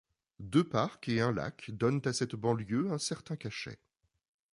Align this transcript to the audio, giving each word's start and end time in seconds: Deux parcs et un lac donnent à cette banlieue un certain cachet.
Deux 0.39 0.63
parcs 0.63 1.07
et 1.09 1.21
un 1.21 1.31
lac 1.31 1.69
donnent 1.73 2.01
à 2.05 2.13
cette 2.13 2.35
banlieue 2.35 2.91
un 2.91 2.97
certain 2.97 3.35
cachet. 3.35 3.77